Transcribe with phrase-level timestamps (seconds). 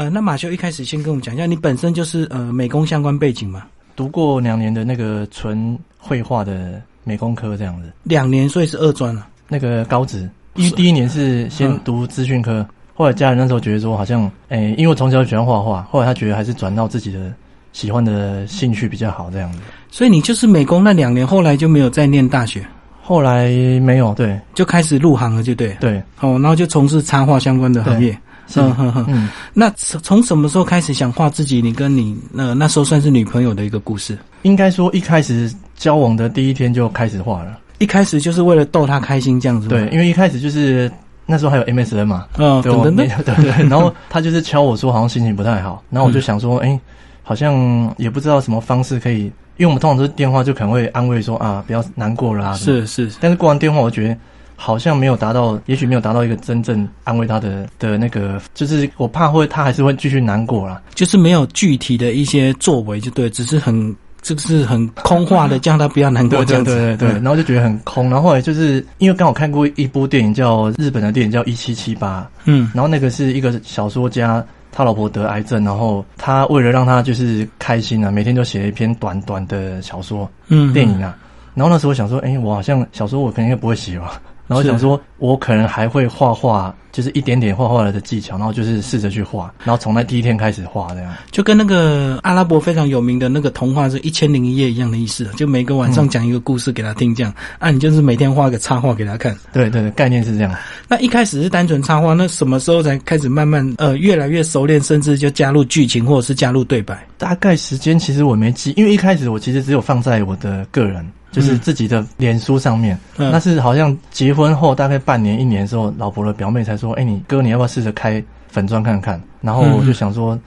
[0.00, 3.64] 呃，那马修一开始先跟我们讲一下，你本身就是呃美工相关背景嘛，
[3.94, 9.26] 读过两年的那个纯绘画的美工科这样子，两年，所以是二专了。
[9.46, 17.30] 那个高职，因为第一年是先读资讯科，后来家人那时候觉得说好像，诶、因为我从小就喜欢画画，后来他觉得还是转到自己的
[17.74, 19.58] 喜欢的兴趣比较好这样子。
[19.90, 22.66] 所以你就是美工那两年，后来就没有再念大学，
[23.02, 24.40] 后来没有，对。
[24.54, 25.76] 就开始入行了，就对。
[25.78, 28.18] 对，哦，然后就从事插画相关的行业。
[28.50, 29.04] 是嗯哼哼。
[29.08, 31.62] 嗯，那从从什么时候开始想画自己？
[31.62, 34.18] 你跟你那那时候算是女朋友的一个故事。
[34.42, 37.58] 应该说一开始交往的第一天就开始画了。
[37.78, 39.68] 一开始就是为了逗她开心这样子。
[39.68, 40.90] 对，因为一开始就是
[41.26, 42.72] 那时候还有 MSN 嘛，嗯，对，
[43.22, 46.78] 对对，然后他就是敲我说好像心情不太好，然后我就想说，哎、
[47.22, 49.24] 好像也不知道什么方式可以，
[49.56, 54.16] 因为我们通常都是电话就可能会安慰说啊，不要难过啦、啊，是是，但是过完电话，我觉得
[54.62, 60.82] 好像没有达到，也许没有达到一个真正安慰他的的那个，就是我怕会他还是会继续难过啦。
[60.94, 66.74] 就是没有具体的一些作为，就对，只是很这个是很空话的，叫他不要难过对这样子。
[66.74, 81.16] 对对对然后就觉得很空，然后后来就是因为刚好看过一部电影叫日本的电影叫《一七七八》，嗯然后那个是一个小说家，他老婆得癌症，然后他为了让他就是开心啊，每天都写一篇短短的小说、嗯，电影啊。
[81.54, 84.20] 然后那时候我想说，哎、我好像小说我肯定不会写吧。
[84.50, 91.14] 然后想说，我可能还会画画，就是一点点画画的技巧，然后就是试着去画，然后从那第一天开始画这样。
[91.30, 99.32] 就跟那个阿拉伯非常有名的那个童话是一千零一夜一样的意思，就每个晚上讲一个故事给他听，这样、啊，你就是每天画个插画给他看。
[99.52, 100.52] 对对对，概念是这样。
[100.88, 107.06] 那一开始是单纯插画，那什么时候才开始慢慢呃越来越熟练，甚至就加入剧情或者是加入对白？
[107.18, 112.98] 大概时间其实我没记，因为一开始我其实只有放在我的个人，就是自己的脸书上面。
[113.16, 120.38] 嗯那是好像结婚后大概半年一年的时候，老婆的表妹才说：“哎、你哥你要不要试着开粉砖看看？”然后我就想说。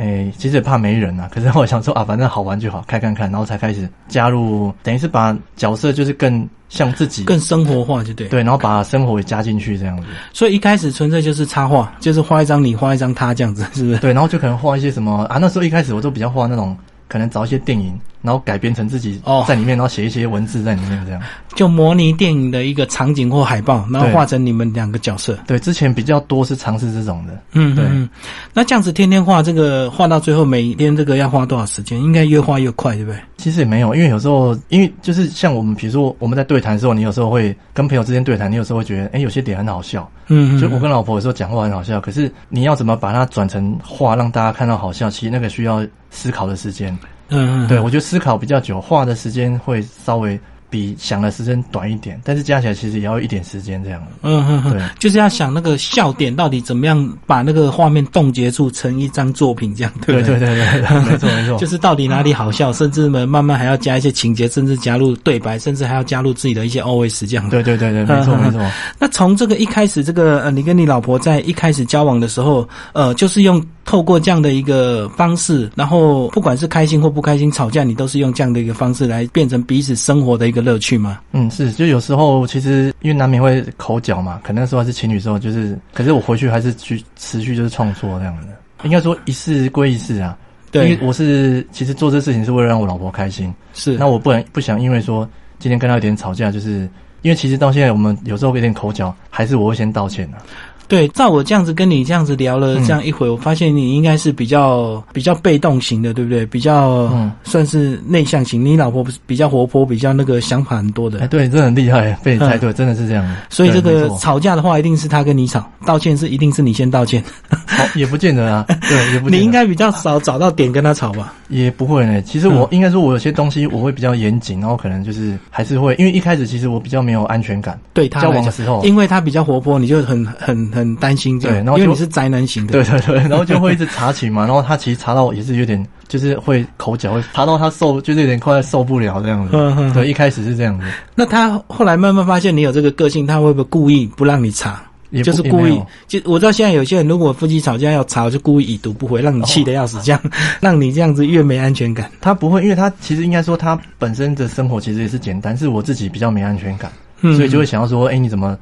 [0.00, 8.28] 哎、其实也怕没人啊，可是后来想说啊，反正好玩就好，开看看，然后才开始加入，等于是把角色就是更像自己，更生活化，就对。
[8.28, 13.98] 对，然后把生活也加进去这样子，所以一开始纯粹就是插画，就是画一张你，画一张他这样子，是不是？
[13.98, 16.78] 对，然后就可能画一些什么啊，那时候一开始我都比较画那种，
[17.08, 21.22] 可能找一些电影，然后改编成自己哦在里面，然后写一些文字在里面这样。
[21.54, 25.36] 就模拟电影的一个场景或海报，然后对画成你们两个角色。
[25.46, 28.08] 对，之前比较多是尝试这种的，嗯对嗯。
[28.52, 31.98] 那这样子天天画这个，画到最后每天这个要花多少时间？
[32.00, 33.18] 应该越画越快，对不对？
[33.38, 40.08] 其实也没有，因为有时候，因为就是像我们，比如说我们在对谈的时候，你有时候会跟朋友之间对谈，你有时候会觉得，哎，有些点很好笑。
[40.28, 40.60] 嗯嗯。
[40.60, 46.96] 就我跟老婆有时候讲话很好笑，可是你要怎么把它转成画，让大家看到好笑，其实那个需要思考的时间。
[47.30, 50.38] 嗯嗯，对，我觉得思考比较久，画的时间会稍微
[50.70, 54.02] 比想的时间短一点，但是加起来其实也要一点时间这样。
[54.22, 67.48] 嗯嗯嗯，对就是要想那个笑点到底怎么样把那个画面冻结住成一张作品，这样对不对对对对，没错没错，就是到底哪里好笑，甚至呢慢慢还要加一些情节，甚至加入对白，甚至还要加入自己的一些 OS 这样。
[67.48, 68.60] 对对对对，没错没错。
[68.98, 81.20] 那从这个一开始，这个呃，你跟你老婆在一开始交往的时候，呃，就是用透过这样的一个方式，然后不管是开心或不开心，吵架，你都是用这样的一个方式来变成彼此生活的一个乐趣吗？
[81.32, 88.48] 嗯，是，就有时候其实因为难免会口角嘛，可能那时候还是情侣时候，就是，可是我回去还是去持续就是创作这样的。
[88.84, 90.36] 应该说一事归一事啊，
[90.66, 93.96] 因对为，我是其实做这事情是为了让我老婆开心，是。
[93.98, 96.88] 那我不能不想因为说今天跟她有点吵架，就是
[97.22, 100.42] 因为其实到现在我们有时候有点口角，还是我会先道歉的、啊
[100.88, 106.46] 对，照我这样子跟你这样子聊了嗯这样一回，我发现你应该是比较比较被动型的，对不对？
[106.46, 108.64] 比较嗯算是内向型。
[108.64, 111.20] 你老婆不是比较活泼，比较那个想法很多的。
[111.20, 117.22] 哎，对，真的很厉害，被你猜对，真的是这样所以这个吵架的话，一定是他跟你吵，道歉是一定是你先道歉。
[117.66, 121.34] 好也不见得啊，对，也不见得 你应该比较少找到点跟他吵吧？
[121.48, 122.20] 也不会呢。
[122.22, 132.72] 其实我、应该说，我有些东西我会比较严谨，然后可能就是还是会，因为一开始其实我比较没有安全感，对他交，往的时候，因为他比较活泼，你就很很很担心这样，对然后因为你是宅男型的。
[132.72, 139.50] 对对对，然后就会一直查寝嘛，然后他其实查到也是有点，就是会口角，会查到他受，就是有点快受不了这样子。
[139.52, 144.82] 嗯嗯，对，一开始是这样子，那他后来慢慢发现你有这个个性，他会不会故意不让你查？
[145.10, 150.20] 也就是故意就我知道现在有些人如果夫妻吵架要吵，就故意已读不回，让你气得要死，这样
[150.60, 152.10] 让你这样子越没安全感。
[152.20, 156.92] 他不会，因为他其实应该说他本身的生活其实也是简单，是我自己比较没安全感，
[157.22, 158.54] 嗯所以就会想要说，哎、你怎么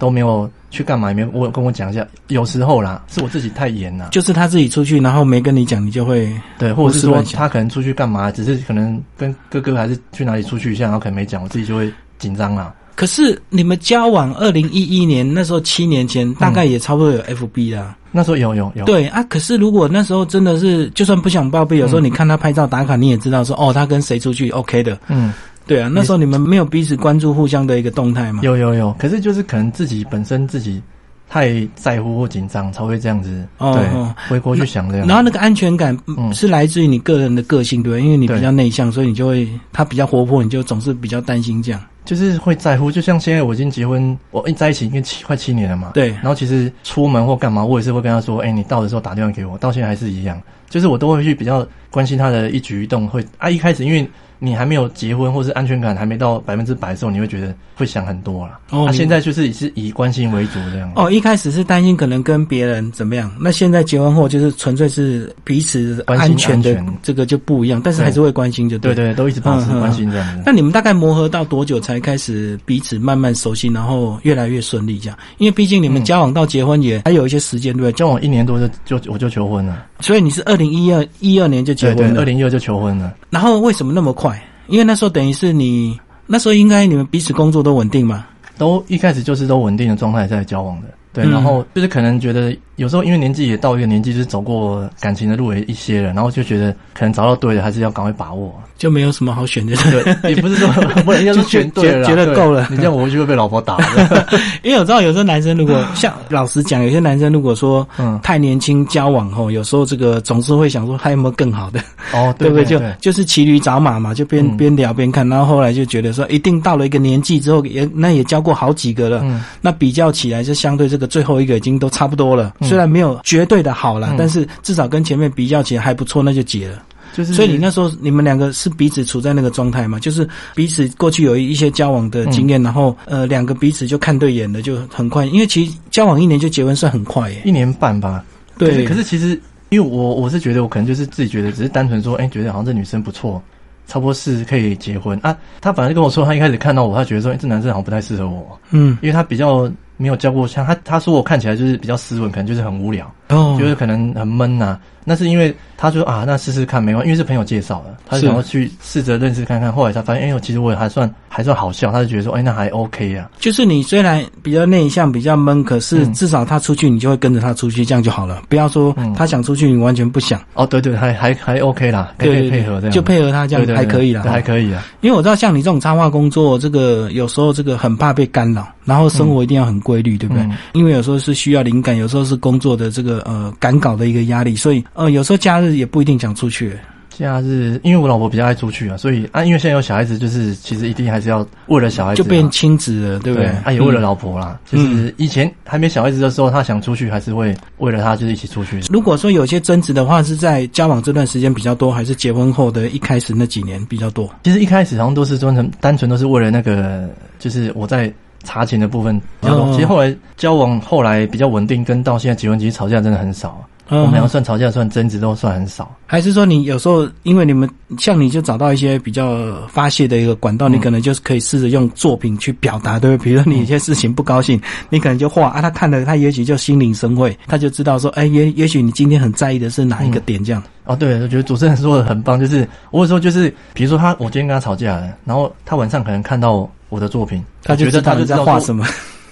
[0.00, 1.08] 都没有去干嘛？
[1.08, 12.74] 也没有我有跟我讲一下，有时候啦，是我自己太严了，就是他自己出去，然后没跟你讲，你就会对，或者是说他可能出去干嘛，只是可能跟哥哥还是去哪里出去一下，然后可能没讲，我自己就会紧张啦。
[12.96, 17.96] 可是你们交往二零一一年那时候七年前，大概也差不多有 FB 啦。
[18.12, 24.98] 那时候有有有，对啊，可是如果那时候真的是，就算不想报备，有时候你看他拍照打卡，你也知道说，哦，他跟谁出去 OK 的。
[25.06, 25.32] 嗯，
[25.66, 28.40] 对啊，那时候你们没有彼此关注互相的一个动态吗？
[28.42, 30.82] 有有有，可是就是可能自己本身自己
[31.28, 33.46] 太在乎或紧张，才会这样子。
[33.58, 35.06] 哦对哦，回国去想这样。
[35.06, 38.00] 然后那个安全感嗯是来自于你个人的个性，对？
[38.02, 41.80] 因为你比较内向，所以你就会他比较活泼，你就总是比较担心这样。
[42.02, 45.90] 就是会在乎，就像现在我已经结婚，我一在一起已经七快七年了嘛。
[45.94, 53.06] 对然后其实出门或干嘛，我也是会跟他说：“哎、你到的时候打电话给我。”到现在还是一样，就是我都会去比较关心他的一举一动。
[53.06, 54.08] 会啊，一开始因为
[54.42, 58.58] 你还没有结婚，或是安全感还没到百分之百的时候，你会觉得会想很多啦。
[58.70, 60.90] 啊，哦你现在就是是以关心为主这样。
[60.96, 68.94] 哦，一开始是担心可能跟别人怎么样，那现在结婚后就是纯粹是彼此关心安全的这个就不一样，但是还是会关心就对。
[68.94, 70.42] 对对，都一直保持关心这样子。
[70.46, 75.18] 那你们大概磨合到多久才开始彼此慢慢熟悉，然后越来越顺利这样？
[75.38, 77.92] 因为毕竟你们嗯交往到结婚也还有一些时间，对不对？
[77.92, 83.14] 交往一年多就就我就求婚了，所以你是二零一二一二年就结婚，了，二零一二就求婚了。
[83.30, 84.29] 然后为什么那么快？
[84.70, 88.26] 因为那时候等于是你那时候应该你们彼此工作都稳定嘛？
[88.56, 98.58] 都一开始就是都稳定的状态在交往的，对，嗯然后就是可能觉得有时候因为年纪也到一个年纪，就是走过感情的路也一些了，然后就觉得可能找到对的还是要赶快把握。
[98.78, 99.76] 就没有什么好选的。
[100.22, 100.66] 对， 也不是说
[101.04, 103.76] 不能要是选对了，觉得够了你这样我回去会被老婆打。
[104.64, 111.78] 因为我知道有时候男生如果 像老实讲，有些男生如果说嗯，太年轻交往后，有时候这个总是会想说还有没有更好的，
[112.14, 112.64] 哦，对不对？
[112.64, 122.54] 就就是骑驴找马嘛，就边、嗯边聊边看，然后后来就觉得说，一定到了一个年纪之后，也那也交过好几个了，嗯，那比较起来，就相对这个最后一个已经都差不多了。
[122.70, 126.82] 嗯虽然没有绝对的好了，嗯但是至少跟前面比较起来还不错，那就结了。
[127.12, 137.42] 就是所以你那时候你们两个是彼此处在那个状态嘛，就是彼此过去有一些交往的经验，然后呃两个彼此就看对眼了，就很快，因为其实交往一年就结婚算很快耶。
[137.44, 138.24] 一年半吧。
[138.56, 139.30] 可对，可是其实
[139.70, 143.42] 因为我我是觉得我可能就是自己觉得只是单纯说，哎，觉得好像这女生不错。
[143.86, 145.36] 差不多是可以结婚啊。
[145.60, 149.68] 他本来就跟我说，他一开始看到我，他觉得说，哎、这男生好像不太适合我，嗯，因为他比较
[150.00, 159.70] 没有交过，像他他说我看起来就是比较斯文，可能就是很无聊，哦，就是可能很闷呐、那是因为他说啊，那试试看没关系，因为是朋友介绍的，他是想要去试着认识看看。
[159.70, 163.28] 后来才发现，哎呦，其实我也还算还算好笑，他就觉得说，哎，那还 OK 啊。
[163.38, 168.42] 就是你虽然比较内向、比较闷，可是嗯至少他出去，你就会跟着他出去，这样就好了。
[168.48, 174.30] 不要说嗯他想出去，你完全不想，哦，对对，还还还 OK 啦，可以配合这样，就配合他这样还可以了对。
[174.32, 174.82] 还可以啊。
[175.02, 180.42] 因为我知道像你这种插画工作，这个有时候这个很怕被干扰，然后生活一定要很规律，对不对？
[180.42, 186.76] 嗯因为有时候是需要灵感，有时候是工作的这个呃赶稿的一个压力，所以呃有时候假日也不一定想出去。
[187.10, 193.70] 假日，因为我老婆比较爱出去啊，所以啊，因为现在有小孩子，就是其实一定还是要为了小孩子、啊，就变亲子了，对不对他？
[193.70, 194.58] 啊，也为了嗯老婆啦。
[194.64, 198.80] 就是以前还没小孩子的时候，他想出去，还是会为了他就是一起出去。
[198.88, 204.30] 如果说有些争执的话，是在交往这段时间比较多，还是结婚后的一开始那几年比较多？
[204.44, 207.06] 其实一开始好像都是专程单纯都是为了那个，
[207.38, 208.10] 就是我在
[208.44, 209.64] 查情的部分比较多。
[209.64, 213.64] 哦其实后来交往后来比较稳定，跟到现在结婚，其实吵架真的很少。
[213.92, 215.92] 我们两个算吵架算争执都算很少。
[216.06, 223.24] 还是说你有时候因为你们像你就找到一些比较发泄的一个管道，嗯你可能就是可以试着用作品去表达，对不对？
[223.24, 224.60] 比如说你有些事情不高兴，
[224.90, 230.62] 你可能就画啊，他看了他也许就心领神会，他就知道说，哎，也也许你今天很在意的是哪一个点这样。
[230.84, 238.86] 哦，对，我觉得主持人说的很棒，就是我有时候就是，比如说他，我今天跟他吵架了，然后他晚上可能看到我的作品，他觉得他就在画什么。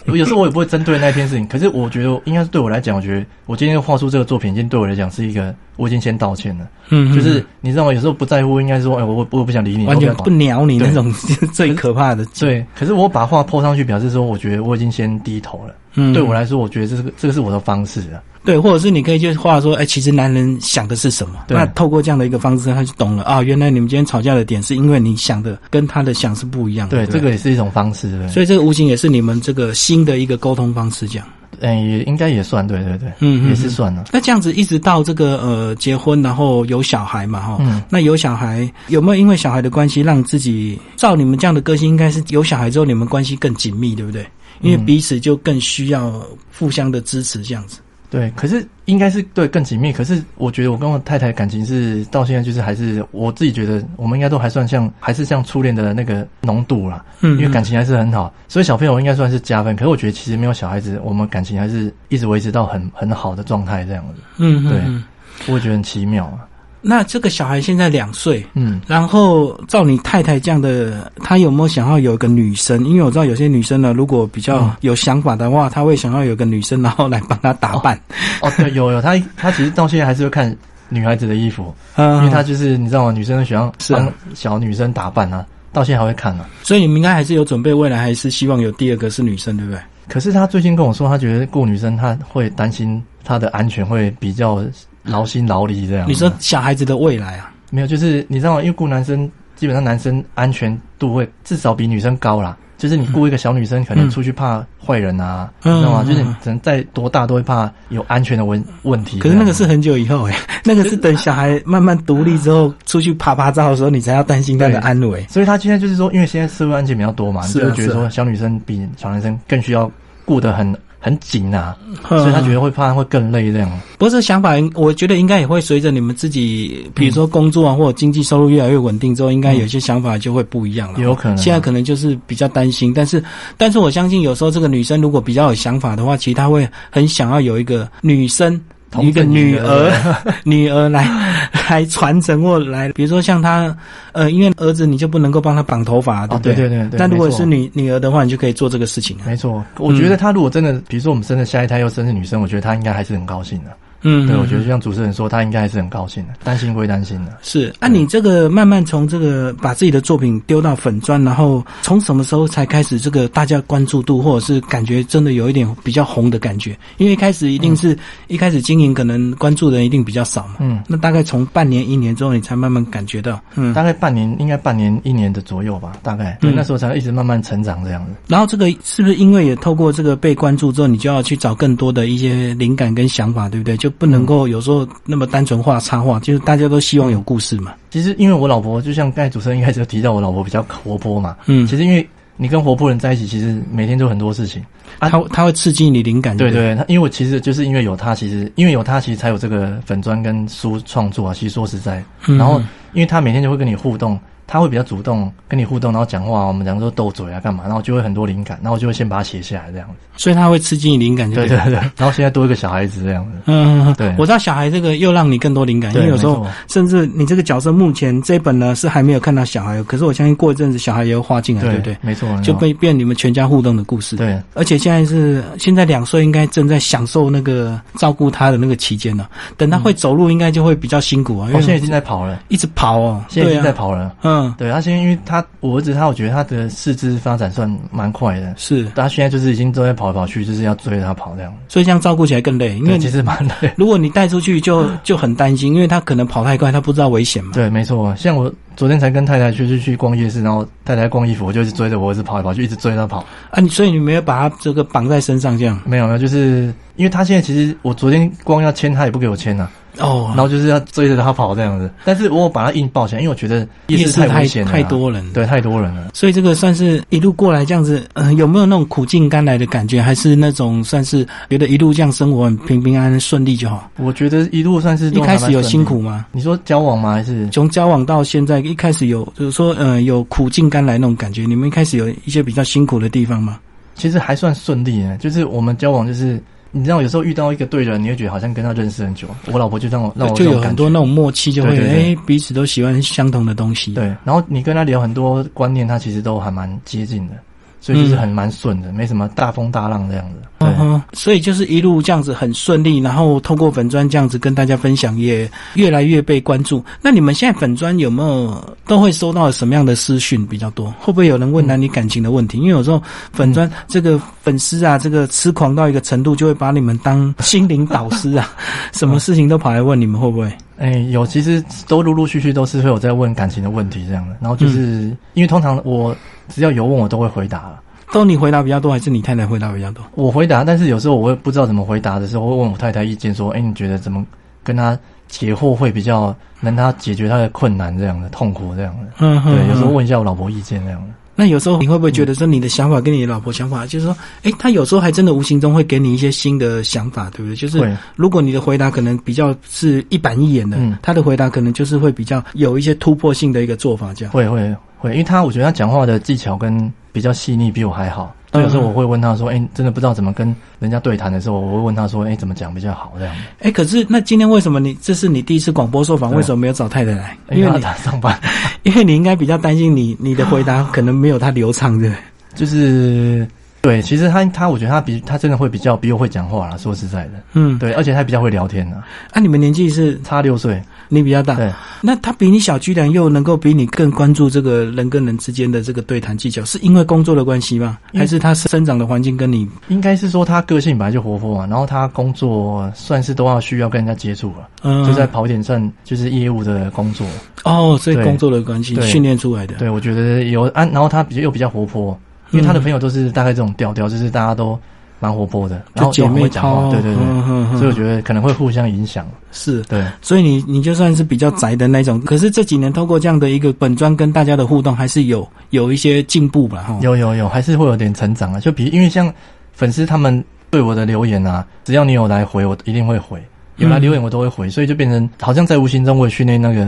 [0.07, 6.67] 我 有时候我也不会针对那件事情，可是我觉得应该是对我来讲，我觉得我今天画出这个作品，已经对我来讲是一个，我已经先道歉了。
[6.89, 7.93] 嗯就是你知道吗？
[7.93, 12.25] 有时候不在乎，应该说，哎，我我我不想理你，完全不鸟你那种是 最可怕的。
[12.39, 12.65] 对。
[12.75, 15.75] 可是我把画 po 上去，表示说，我觉得我已经先低头了。
[15.95, 18.23] 嗯对我来说，我觉得这是个这个是我的方式啊。
[18.49, 21.35] 对，或者是你可以就画说，哎，其实男人想的是什么？
[21.47, 26.97] 对那透过这样的一个方式，他就懂了啊，原来你们今天吵架的点是因为你想的跟他的想是不一样的。
[26.97, 28.27] 对，不这个也是一种方式，对？
[28.29, 31.29] 所以这个无形也是你们这个新的一个沟通方式，这样。
[31.61, 34.05] 嗯，也应该也算，对对对，嗯嗯也是算了。
[34.13, 44.27] 那这样子一直到这个呃结婚，然后有小孩嘛，哈、嗯那有小孩有没有因为小孩的关系，让自己照你们这样的个性，应该是有小孩之后你们关系更紧密，对不对？
[44.63, 46.11] 因为嗯彼此就更需要
[46.59, 47.81] 互相的支持，这样子。
[48.11, 49.93] 对，可是应该是对更紧密。
[49.93, 59.77] 可是我觉得我跟我太太感情是到现在就是还是我自己觉得我们应该都还算像还是像初恋的那个浓度啦，嗯因为感情还是很好，所以小朋友应该算是加分。
[59.77, 65.05] 可是我觉得其实没有小孩子，我们感情还是一直维持到很很好的状态这样子，嗯，嗯对嗯
[65.47, 66.49] 我会觉得很奇妙啊。
[66.91, 72.83] 那这个小孩现在两岁，嗯，然后照你太太这样的，她有没有想要有一个女生？
[72.87, 77.95] 因为我知道有些女生呢，如果比较嗯有想法的话，她会想要有个女生，然后来帮她打扮。
[78.41, 80.57] 哦，对，有有，她她其实到现在还是会看
[80.89, 83.13] 女孩子的衣服， 嗯因为她就是你知道吗？
[83.13, 83.95] 女生都喜欢是
[84.35, 89.79] 小女生打扮啊，到现在还会看呢、所以你们应该还是有准备，未来还是希望有第二个是女生，对不对？
[90.09, 94.65] 可是她最近跟我说，她觉得顾女生她会担心她的安全，会比较
[95.03, 96.09] 劳心劳力这样。
[96.09, 97.53] 你说小孩子的未来啊？
[97.71, 97.87] 没有？
[97.87, 98.61] 就是你知道吗？
[98.61, 102.57] 因为顾男生基本上男生安全度会至少比女生高啦。
[102.79, 106.05] 就是你雇一个小女生，可能出去怕坏人啊，嗯你知道吗？
[106.05, 109.19] 嗯就是你可能再多大都会怕有安全的问问题。
[109.19, 115.27] 可是那个是很久以后哎、 那个是等小孩慢慢独立之后，出去爬爬照的时候，你才要担心他的安危。
[115.29, 119.91] 所以他现在就是说，因为现在社会案件比较多嘛，你就会觉得说小女生比小男生更需要
[120.25, 123.71] 顾得很很紧啊，嗯所以他觉得会怕会更累这样。
[123.99, 131.01] 不过这想法，我觉得应该也会随着你们自己，比如说工作啊，或者经济收入越来越稳定之后，应该有些想法就会不一样了。
[131.01, 133.23] 有可能啊现在可能就是比较担心，但是，
[133.57, 138.61] 但是我相信有时候这个女生如果比较有想法的话，其实她会很想要有一个女生。
[138.91, 139.93] 同一个女儿，
[140.45, 141.07] 女儿来
[141.69, 143.75] 来传承或来，比如说像他，
[144.13, 146.55] 呃，因为儿子你就不能够帮他绑头发，对对？
[146.55, 149.25] 对对对对那如果是女女儿的话，你就可以做这个事情啊。
[149.27, 153.71] 没错，我觉得他如果真的，比如说我们生的下一胎又生是女生，我觉得他应该还是很高兴的。
[154.03, 157.39] 嗯，对，嗯我觉得就像主持人说，他应该还是很高兴的，担心归担心的。
[157.43, 166.79] 是，啊，你这个慢慢从这个把自己的作品丢到粉砖，然后从什么时候才开始这个大家关注度，或者是感觉真的有一点比较红的感觉？
[166.99, 167.97] 因为一开始一定是、
[168.29, 170.57] 一开始经营，可能关注的人一定比较少嘛。
[170.61, 173.73] 嗯，那大概从半年、一年之后，你才慢慢感觉到，嗯。
[173.75, 176.37] 大概半年，应该半年一年的左右吧，大概。
[176.41, 178.13] 对，嗯那时候才一直慢慢成长这样子。
[178.27, 183.77] 然后这个是不是因为也透过这个被关注之后，你就要去找更多的一些灵感跟想法，对不对？
[183.77, 187.75] 就不能够有时候那么单纯画插画，就是大家都希望有故事嘛。
[187.91, 191.37] 其实因为我老婆，就像刚才主持人一开始就提到，我老婆比较活泼嘛。
[191.47, 194.63] 嗯，其实因为你跟活泼人在一起，其实每天都很多事情。
[194.99, 201.35] 啊它它会刺激你灵感，不对对，他因为我其实就是因为有他，其实因为有他，其实才有这个粉砖跟书创作啊。
[201.35, 202.59] 其实说实在，嗯然后
[202.95, 204.19] 因为他每天就会跟你互动，
[204.49, 209.95] 他会比较主动跟你互动，然后讲话，我们讲说斗嘴啊干嘛，然后就会很多灵感，然后就会先把它写下来这样子。
[210.17, 213.31] 所以他会刺激你灵感，对对对对，然后现在多一个小孩子这样子。
[213.45, 221.97] 嗯，对我知道小孩这个又让你更多灵感，因为有时候甚至你这个角色目前这一本呢是还没有看到小孩，可是我相信过一阵子小孩也会画进来，对不对？
[222.01, 229.29] 没错，就被变你们全家互动的故事。，对而且现在是现在两岁，应该正在享受那个照顾他的那个期间呢。
[229.57, 234.17] 等他会走路，应该就会比较辛苦啊，因为我现在已经在跑了，一直跑哦，现在已经在跑了。
[234.23, 241.55] 嗯，对他现在，因为他我儿子他，我觉得他的四肢发展算蛮快的，是，他现在就是已经都在跑来跑去，就是要追着他跑这样。
[241.69, 243.73] 所以这样照顾起来更累，因为，其实蛮累。
[243.77, 247.53] 如果你带出去就就很担心，因为他可能跑太快，他不知道危险嘛。
[247.55, 248.15] 对，没错。
[248.17, 253.25] 像我昨天才跟太太去去去逛夜市，然后太太逛衣服，我就一直追着我儿子跑来跑去，一直追着他跑。
[253.51, 260.39] 啊，你所以你没有把他这个绑在身上这样没有没有，就是因为他现在其实我昨天光要牵他也不给我牵啊，哦然。
[260.39, 261.91] 后就是要追着他跑这样子。
[262.05, 266.11] 但是我有把他硬抱起来，因为我觉得夜市夜市太危险了啊、太多人，对，太多人了。
[266.13, 270.03] 所以这个算是一路过来这样子，嗯、有没有那种苦尽甘来的感觉？
[270.03, 273.89] 还是那种算是觉得一路这样生活很平平安安顺利就好？
[273.97, 275.63] 我觉得一路算是一开始有。
[275.69, 276.25] 辛苦吗？
[276.33, 277.13] 你说交往吗？
[277.13, 281.45] 还是从交往到现在，一开始有就是说，呃，有苦尽甘来那种感觉。
[281.45, 283.59] 你们一开始有一些比较辛苦的地方吗？
[283.95, 285.19] 其实还算顺利呢？
[285.19, 289.27] 就是我们交往，就是你知道，有时候遇到一个对人，你会觉得好像跟他认识很久。
[289.47, 293.95] 我老婆就让我让我就有很多那种默契，就会哎彼此都喜欢相同的东西。
[293.95, 297.35] 对，然后你跟他聊很多观念，他其实都还蛮接近的，
[297.81, 300.41] 所以就是很蛮顺的，没什么大风大浪这样子。
[300.59, 306.85] 对嗯哼，所以就是一路这样子很顺利，然后透过粉砖这样子跟大家分享，也越来越被关注。
[307.01, 310.93] 那你们现在粉砖有没有都会收到什么样的私讯比较多？
[310.99, 312.59] 会不会有人问男女感情的问题？
[312.59, 313.01] 因为有时候
[313.33, 318.51] 粉砖这个粉丝啊，这个痴狂到一个程度，就会把你们当心灵导师啊，
[318.93, 320.53] 什么事情都跑来问你们，会不会？
[320.79, 326.15] 哎、有，其实都陆陆续续都是会有在问感情的问题这样的，然后就是、嗯因为通常我
[326.49, 327.81] 只要有问我都会回答了。
[328.11, 330.03] 都你回答比较多，还是你太太回答比较多？
[330.15, 334.25] 我回答，但是有时候我会不知道怎么回答的时候，会问我太太意见，说：“哎、你觉得怎么
[334.65, 341.09] 跟他解惑会比较能他解决他的困难这样的痛苦这样的？”嗯哼对，有时候问一下我老婆意见这样的。
[341.41, 347.55] 那有时候你会不会觉得说你的想法跟你老婆想法，就是说，哎，他有时候还真的无形中会给你一些新的想法，对不对？
[347.55, 354.35] 就是会如果你的回答可能比较是一板一眼的，嗯他的回答可能就是会比较有一些突破性的一个做法，这样。
[354.35, 358.35] 会会会，因为他我觉得他讲话的技巧跟比较细腻，比我还好。
[358.53, 367.37] 所以有时候我会问他说：“哎、真的不知道怎么跟人家对谈的时候，我会问他说：‘哎、怎么讲比较好？’这样，哎，可是那今天为什么你这是你第一次广播受访，为什么没有找太太来？
[367.51, 368.39] 因因为他上班，
[368.85, 372.23] 因为你应该比较担心你你的回答 可能没有他流畅，对不对？
[372.55, 373.47] 就是
[373.81, 376.77] 对，其实他他，我觉得他比他真的会比较比我会讲话啦。
[376.77, 379.03] 说实在的，嗯，对，而且他比较会聊天呢，
[379.33, 381.73] 啊，你们年纪是差六岁，你比较大，对，
[382.03, 387.99] 那他比你小，居然又能够比你更关注这个人跟人之间的这个对谈技巧，是因为工作的关系吗？
[388.13, 389.67] 还是他生长的环境跟你？
[389.89, 397.27] 应该是说他个性本来就活泼嘛，然后他工作算是都要需要跟人家接触了，嗯，就在跑点站就是业务的工作。
[397.65, 399.75] 哦，所以工作的关系训练出来的。
[399.77, 402.19] 对，我觉得有啊，然后他比较又比较活泼，
[402.51, 404.79] 因为他的朋友都是大概这种调调，就是大家都
[405.21, 409.27] 蛮活泼的，然后就姐妹讲，话，对对对，所以我觉得可能会互相影响。
[409.51, 409.83] 是。
[409.83, 416.85] 对，所以你你就算是比较宅的那种，可是这几年透过这样的一个本专跟大家的互动，还是有有一些进步吧？
[416.87, 416.99] 哈。
[417.03, 418.61] 有有有，还是会有点成长啊。
[418.61, 419.33] 就比因为像
[419.73, 423.43] 粉丝他们对我的留言啊，只要你有来回，我一定会回，
[423.77, 426.85] 有来留言我都会回，所以就变成好像在无形中我也训练那个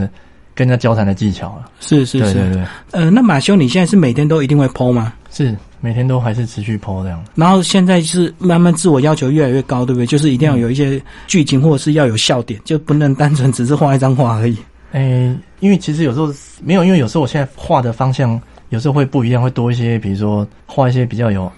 [0.55, 1.65] 跟人家交谈的技巧了。
[1.79, 2.33] 是是是。
[2.33, 5.13] 对对对，呃，那马修，你现在是每天都一定会 PO 吗？
[5.31, 7.23] 是每天都还是持续 PO 这样。
[7.35, 10.05] 然后现在是慢慢自我要求越来越高，对不对？
[10.05, 14.57] 就是一定要有一些剧情，或者是要有笑点，就不能单纯只是画一张画而已。
[14.91, 21.49] 诶、因为其实有时候没有，因为有时候我现在画的方向有时候会不一样，会多一些，比如说画一些比较有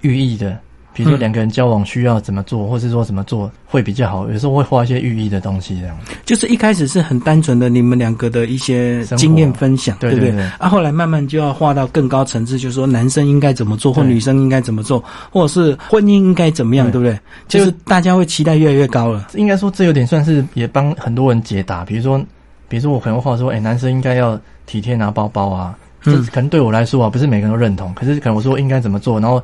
[0.00, 0.58] 寓意的，
[1.00, 4.28] 比如说嗯两个人交往需要怎么做，或是说怎么做会比较好。
[4.28, 5.96] 有时候会画一些寓意的东西这样。
[6.24, 10.10] 就是一开始是很单纯的你们两个的一些经验分享，不对？
[10.14, 17.20] 不对对啊，后来慢慢就要画到更高层次，就是说男生应该怎么做，或女生应该怎么做，或者是婚姻应该怎么样，对对不对？
[17.48, 19.28] 就是大家会期待越来越高了。
[19.34, 22.18] 应该说这有点算是也帮很多人解答，比如说，
[22.68, 29.42] 比如说我可能会画说，哎、男生应该要体贴拿包包啊，这嗯可能对我来说啊，不是每个人都认同，可是可能我说应该怎么做，然后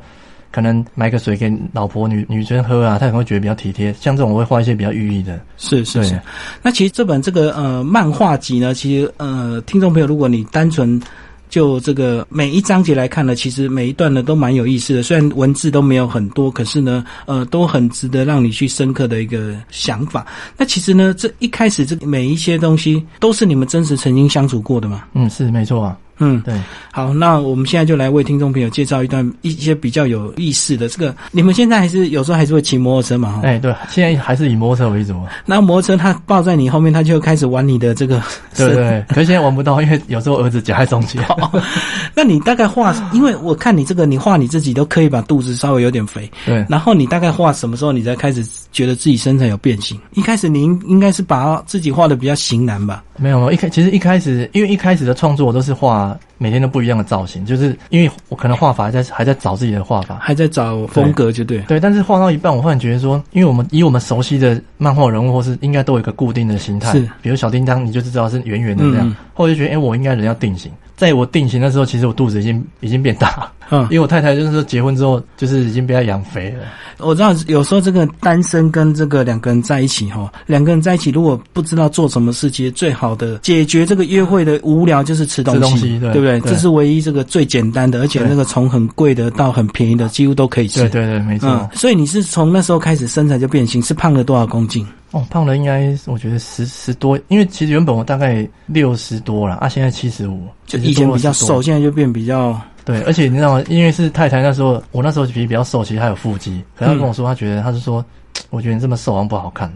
[0.57, 3.93] 可能买个水给老婆女女生喝啊，她可能会觉得比较体贴。
[3.93, 6.19] 像这种我会画一些比较寓意的，是是是。
[6.63, 10.99] 那其实这本这个呃漫画集呢，其实呃听众朋友，如果你单纯
[11.47, 15.03] 就这个每一章节来看呢，其实每一段呢都蛮有意思的。
[15.03, 20.25] 虽然文字都没有很多，可是呢，呃，都很值得让你去深刻的一个想法。
[20.57, 25.05] 那其实呢，这一开始这每一些东西都是你们真实曾经相处过的嘛？
[25.13, 26.53] 嗯，是没错啊，嗯，对。
[26.91, 31.15] 好，那我们现在就来为听众朋友介绍一段一些比较有意思的这个。
[31.31, 33.33] 你们现在还是有时候还是会骑摩托车嘛？
[33.33, 35.31] 哈、哎、对，现在还是以摩托车为主啊。
[35.45, 38.21] 那摩托车它抱在你后面，它就开始玩你的这个
[38.57, 41.23] 对对，可是现在玩不到，因为有时候儿子夹在中间。
[42.15, 49.99] 那你大概画，因为我看你这个，你画你自己都可以把肚子稍微有点肥，对，然后你大概画什么时候你才开始觉得自己身材有变形？
[50.13, 53.03] 一开始你应应该是把自己画的比较型男吧？
[53.17, 56.06] 没有，没有一开其实一开始，因为一开始的创作我都是画
[56.37, 60.17] 每天都不一样的造型，就是因为我可能画法还在还在找自己的画法。
[60.21, 61.59] 还在找风格，就对。
[61.61, 69.07] 对，但是画到一半，我忽然觉得说，因为我们以我们熟悉的漫画人物，或是应该都有一个固定的形态，是比如小叮当，你就知道是圆圆的这样。
[69.07, 70.71] 嗯嗯后来就觉得，哎、我应该人要定型。
[70.97, 76.63] 在我定型的时候，其实我肚子已经已经变大，嗯因，为我太太就是说结婚之后，就是已经被她养肥了。
[76.97, 86.39] 我知道有时候这个单身跟这个两个人在一起哈，两个人在一起如果不知道做什么事，其实最好的解决这个约会的无聊就是吃东西，吃东西对不对？
[86.39, 90.79] 对这是唯一这个最简单的，而且那个从很贵的到很便宜的几乎都可以吃。
[90.79, 91.47] 对对对，没错。
[91.47, 94.83] 嗯，所以你是从那时候开始身材就变形，是胖了多少公斤？
[95.11, 101.61] 哦，胖了应该我觉得十十多，因为其实原本我大概六十多了，啊，现在七十五，就以前比较瘦，瘦。
[101.61, 103.63] 现在就变比较对，而且你知道吗？
[103.69, 106.61] 因为是太太那时候，我那时候皮比较瘦，其实还有腹肌。
[106.75, 108.03] 可是她跟我说，她觉得，她是说，
[108.49, 109.71] 我觉得你这么瘦好像不好看。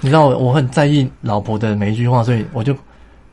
[0.00, 2.76] 你知道我我很在意老婆的每一句话，所以我就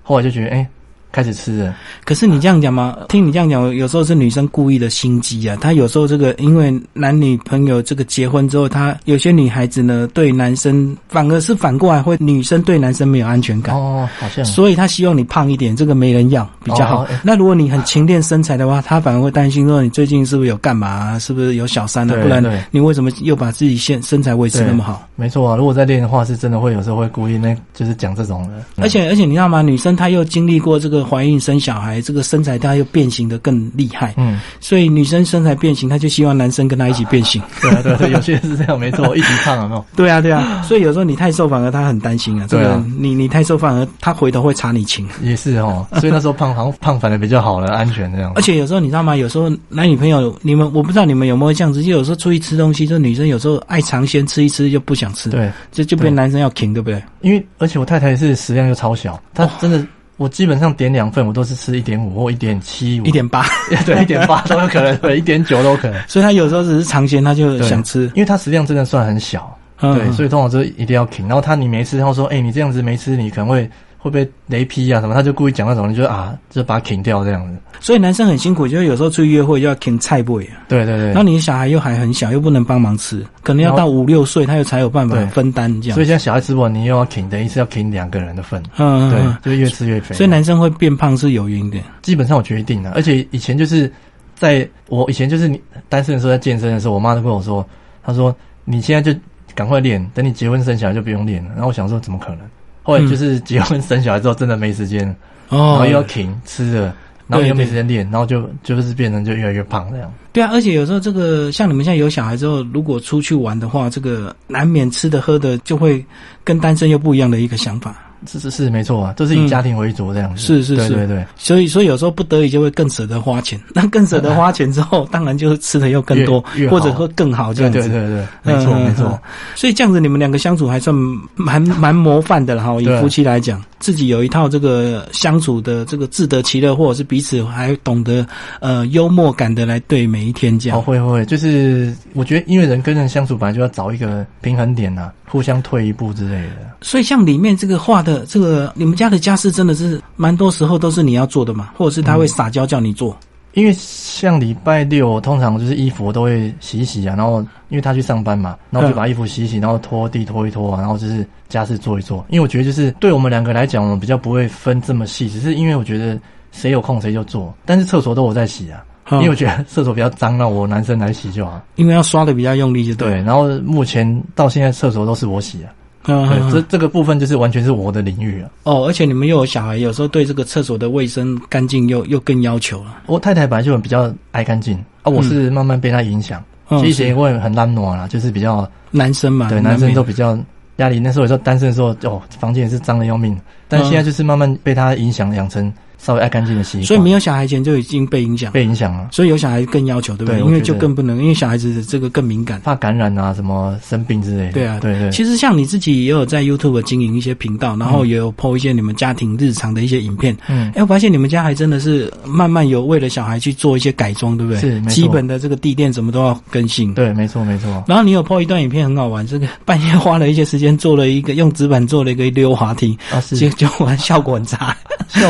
[0.03, 0.69] 后来就觉得，哎、
[1.11, 1.75] 开始吃了。
[2.05, 5.57] 可是你这样讲嘛，听你这样讲，有时候是女生故意的心机啊。
[5.59, 13.75] 她有时候这个，因为男女朋友这个结婚之后，她有些女孩子呢，对男生反而是反过来会，女生对男生没有安全感。
[13.75, 17.07] 哦，好像所以她希望你胖一点，这个没人要比较好。
[17.23, 22.15] 那如果你很勤练身材的话，她反而会担心说你最近是不是有干嘛、啊，是不是有小三啊？
[22.21, 25.07] 不然你为什么又把自己现身材维持那么好？
[25.15, 25.55] 没错啊。
[25.55, 28.63] 如果在练的话，是真的会有时候会故意那，就是讲这种的。
[28.77, 29.61] 而且而且你知道吗？
[29.61, 37.41] 女生她又经历过这个怀孕生小孩，这个身材她又变形的更厉害，嗯，所以女生身材变形，她就希望男生跟她一起变形。
[37.61, 39.85] 对啊对有些人是这样，没错， 一起胖了没有？
[39.95, 42.47] 对啊对啊，所以有时候你太瘦反而她很担心啊。
[42.49, 45.07] 这个对啊你你太瘦反而她回头会查你情。
[45.21, 48.41] 也是哦，所以那时候胖好像胖反而比较好了，安全这样而。
[48.41, 49.15] 且有时候你知道吗？
[49.15, 57.01] 有时候男女朋友，你们我不知道你们有没有这样子，就有时候出去吃东西，就女生有时候爱尝鲜，吃一吃就不想吃，对，这就变男生要停，对不对？
[57.21, 59.85] 因为而且我太太是食量又超小，她真的
[60.19, 63.43] 我基本上点两份，我都是吃一点五或一点七五，一点八，
[63.85, 65.99] 对，一点八 都有可能，对，一点九都有可能。
[66.07, 71.25] 所以他有时候只是尝鲜，他就想吃，因为它食量真的算很小，对，所以通常就一定要停。
[71.27, 73.67] 然后他你没吃，他说，哎，你这样子没吃，你可能会。
[74.01, 75.01] 会被雷劈啊？
[75.01, 75.13] 什么？
[75.13, 77.59] 他就故意讲那种，你就啊，就把它停掉这样子。
[77.81, 80.45] 所以男生很辛苦，就是有时候出去约会就要停菜不啊。
[80.69, 81.07] 对对对。
[81.07, 85.95] 然后你的小孩又还很小，又不能帮忙吃，可能要到五六岁，他又才有办法分担这样。
[85.95, 88.63] 所以现在小孩吃不完，你又要停，等于是要停两个人的份。
[88.77, 89.11] 嗯
[89.43, 90.15] 对，就越吃越肥。
[90.15, 91.77] 所以男生会变胖是有原因的。
[92.01, 93.91] 基本上我决定了，而且以前就是
[94.35, 97.67] 在我以前就是你单身的时候在健身的时候，我妈都跟我说，
[98.01, 98.33] 她说
[98.63, 99.19] 你现在就
[99.55, 101.49] 赶快练，等你结婚生小孩就不用练了。
[101.51, 102.39] 然后我想说，怎么可能？
[102.89, 105.03] 后来就是结婚生小孩之后，真的没时间，
[105.49, 106.93] 然后又要停吃的，
[107.27, 110.11] 然后又没时间练，然后就就是变成就越来越胖这样。
[110.31, 116.03] 对啊，而且有时候这个像你们现在有小孩之后，如果出去玩的话，这个难免吃的喝的就会
[116.43, 117.95] 跟单身又不一样的一个想法。
[118.25, 120.41] 是是是，没错啊，都是以家庭为主这样子。
[120.41, 121.25] 是是是，对对。
[121.37, 127.79] 所以所以有时候不得已就会更舍得花钱，那更舍得花钱之后，当然就是吃的又更多，或者会更好这样子。
[127.79, 129.19] 对对对，没错没错。
[129.55, 130.95] 所以这样子你们两个相处还算
[131.35, 133.61] 蛮蛮模范的了哈，以夫妻来讲。
[133.79, 138.27] 自己有一套这个相处的这个自得其乐，或者是彼此还懂得
[138.59, 140.77] 呃幽默感的来对每一天这样。
[140.77, 146.69] 哦，会会，就是我觉得因为人跟人相处本来就要找一个平衡点呐，互相退一步之类的。
[146.81, 153.17] 所以像里面这个画的这个，你们家的家事真的是蛮多时候都是你要做的嘛，或者是他会撒娇叫你做。
[153.53, 162.23] 因为像礼拜六，通常就是衣服我都会洗一洗啊，然后因为他去上班嘛，然后就把衣服洗洗，然后拖地拖一拖啊，然后就是家事做一做。
[162.29, 166.17] 因为我觉得就是对我们两个来讲，我们比较不会分这么细，只是因为我觉得
[166.51, 167.51] 谁有空谁就做。
[167.65, 171.59] 但是厕所都我在洗啊，因为我觉得厕所比较脏，让我男生来洗就好。
[171.75, 173.19] 因为要刷的比较用力，就对。
[173.23, 175.73] 然后目前到现在厕所都是我洗啊。
[176.05, 178.49] 嗯，这这个部分就是完全是我的领域啊。
[178.63, 183.01] 哦，而且你们又有小孩，有时候对这个厕所的卫生干净又又更要求了。
[183.07, 186.43] 我太太本来就比较爱干净啊，我是慢慢被她影响。
[186.85, 190.37] 以前我也很懒惰啦，就是比较男生嘛，对，男生都比较
[190.77, 190.99] 压力。
[190.99, 193.37] 那时候有时候单身的时候，哦，房间也是脏的要命。
[193.67, 195.71] 但现在就是慢慢被她影响，养成。
[195.99, 199.09] 稍微爱干净的习惯，所以没有小孩前就已经被影响，被影响了。
[199.11, 200.39] 所以有小孩更要求，对不对？
[200.41, 204.53] 因为就更不能，因为小孩子这个更敏感，怕感染啊，什么生病之类的。
[204.53, 205.11] 对啊，对对。
[205.11, 210.35] 其实像你自己也有在 YouTube 经营一些频道，然后也有 PO 一些你们家庭日常的一些影片。
[210.47, 214.61] 嗯，哎，我发现你们家还真的是慢慢有为了小孩去做一些改装，对不对？
[214.61, 216.93] 是，基本的这个地垫什么都要更新。
[216.93, 217.83] 对，没错没错。
[217.87, 224.75] 然后你有 PO 一段影片很好玩，这个半夜花了一些时间做了一个用纸板做了一个溜滑梯，啊是，就就玩效果很差，
[225.09, 225.29] 效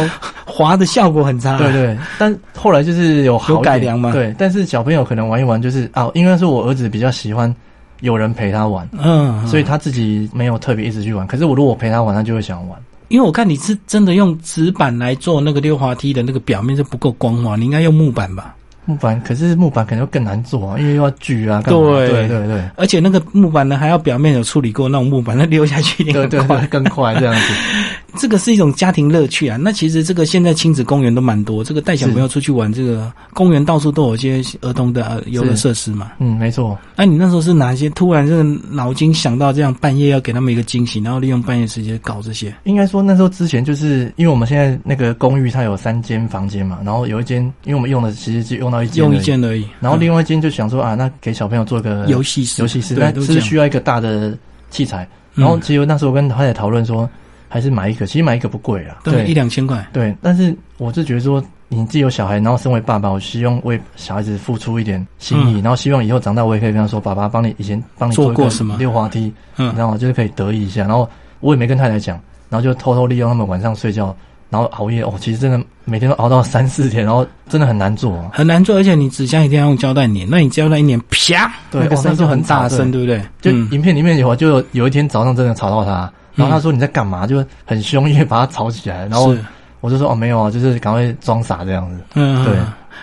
[0.59, 1.57] 滑的效果很差。
[1.57, 4.11] 对对，但后来就是有有改良嘛？
[4.11, 7.53] 对，但是小朋友可能玩一玩，就是啊，应该是我儿子比较喜欢
[8.01, 11.25] 有人陪他玩，嗯，所以他自己没有特别一直去玩。
[11.25, 12.77] 可是我如果陪他玩，他就会想玩。
[13.07, 18.53] 因为我看你是真的用纸板来做那个溜滑梯的那个表面是不够光滑，你应该用木板吧？
[18.89, 21.61] 木板，可是木板可能更难做啊，因为又要锯啊。
[21.61, 27.53] 对对对对，而且那个木板呢，还要表面有处理过那种木板，那溜下去一定更快，更快这样子。
[28.15, 29.55] 这个是一种家庭乐趣啊。
[29.57, 36.13] 那其实这个现在亲子公园都蛮多，这个带小朋友出去玩，这个公园到处都有一些儿童的游乐设施嘛。
[36.17, 36.75] 嗯，没错。
[36.95, 42.51] 那你那时候是哪些突然这个脑筋想到这样半夜要给他们一个惊喜，然后利用半夜时间搞这些？
[42.63, 49.67] 应该说那时候之前就是因为我们现在那个公寓它有三间房间嘛，然后有一间因为我们用的其实是用到一间，用一间而已。
[49.79, 54.37] 然后另外一间就想说啊，那给小朋友做个游戏室，游戏室，那是需要一个大的
[54.69, 55.07] 器材。
[55.35, 57.09] 然后其实那时候我跟太太讨论说，
[57.47, 59.87] 还是买一个，其实买一个不贵啊，对，一两千块。
[59.93, 70.81] 对，但是我是觉得说，你自己有小孩，然后身为爸爸，我希望为小孩子付出一点心意，然后希望以后长大我也可以跟他说，爸爸帮你以前帮你做过什么溜滑梯，嗯，然后就是可以得意一下。
[70.81, 74.15] 然后我也没跟太太讲，然后就偷偷利用他们晚上睡觉。
[74.49, 83.21] 然后熬夜哦，其实真的每天都熬到三四天，然后真的很难做，很难做，而且你纸箱一定要用胶带粘，那你胶带一粘，啪，对，那个声就很大声，对不对？
[83.41, 87.27] 就影片里面有，就有一天早上真的吵到他，然后他说你在干嘛？
[87.27, 89.35] 就很凶，因为把他吵起来，然后
[89.81, 92.55] 我就说哦没有啊，就是赶快装傻这样子，嗯，对。